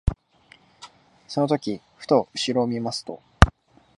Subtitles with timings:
[1.27, 3.21] その時ふと後ろを見ますと、